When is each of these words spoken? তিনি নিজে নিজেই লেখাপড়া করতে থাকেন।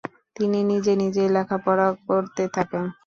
তিনি 0.35 0.59
নিজে 0.71 0.93
নিজেই 1.01 1.29
লেখাপড়া 1.35 1.87
করতে 2.07 2.43
থাকেন। 2.55 2.83